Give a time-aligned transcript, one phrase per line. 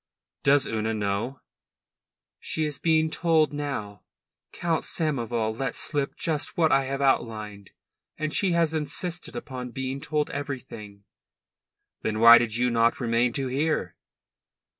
[0.41, 1.41] "Does Una know?"
[2.39, 4.01] "She is being told now.
[4.51, 7.69] Count Samoval let slip just what I have outlined.
[8.17, 11.03] And she has insisted upon being told everything."
[12.01, 13.95] "Then why did you not remain to hear?"